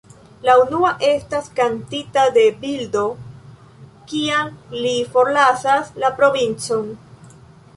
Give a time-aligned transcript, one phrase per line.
[0.45, 3.03] La unua estas kantita de Bildo
[4.13, 6.91] kiam li forlasas La Provincon.